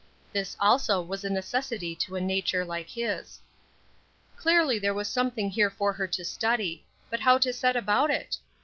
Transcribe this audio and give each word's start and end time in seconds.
This 0.33 0.57
also 0.59 0.99
was 0.99 1.23
a 1.23 1.29
necessity 1.29 1.93
to 1.97 2.15
a 2.15 2.21
nature 2.21 2.65
like 2.65 2.89
his. 2.89 3.39
Clearly 4.35 4.79
there 4.79 4.95
was 4.95 5.07
something 5.07 5.51
here 5.51 5.69
for 5.69 5.93
her 5.93 6.07
to 6.07 6.25
study; 6.25 6.83
but 7.11 7.19
how 7.19 7.37
to 7.37 7.53
set 7.53 7.75
about 7.75 8.09
it? 8.09 8.37